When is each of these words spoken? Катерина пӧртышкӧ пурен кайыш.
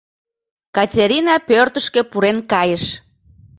Катерина 0.75 1.35
пӧртышкӧ 1.47 2.01
пурен 2.11 2.37
кайыш. 2.51 2.85